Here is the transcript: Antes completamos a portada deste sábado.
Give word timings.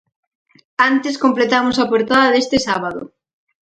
Antes 0.89 1.15
completamos 1.23 1.75
a 1.77 1.89
portada 1.91 2.31
deste 2.33 2.57
sábado. 2.67 3.01